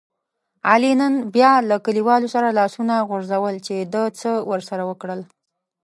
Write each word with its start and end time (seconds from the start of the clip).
علي 0.69 0.93
نن 0.99 1.13
بیا 1.35 1.51
له 1.69 1.75
کلیوالو 1.85 2.27
سره 2.35 2.55
لاسونه 2.59 2.95
غورځول 3.09 3.55
چې 3.65 3.75
ده 3.93 4.03
څه 4.19 4.29
ورسره 4.51 4.83
وکړل. 4.89 5.21